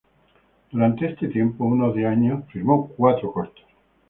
Durante 0.71 1.07
este 1.11 1.27
tiempo, 1.27 1.63
unos 1.63 1.93
diez 1.93 2.07
años, 2.09 2.43
firmó 2.51 2.87
cuatro 2.97 3.31
cortos. 3.31 3.63